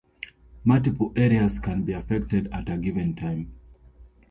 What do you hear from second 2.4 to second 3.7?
at a given time.